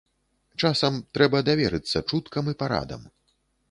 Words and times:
Часам 0.61 0.97
трэба 1.17 1.43
даверыцца 1.51 2.05
чуткам 2.09 2.43
і 2.55 2.61
парадам. 2.65 3.01